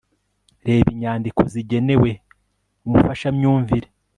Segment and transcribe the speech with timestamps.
[0.67, 2.09] Reba inyandiko zigenewe
[2.85, 3.87] umufashamyumvire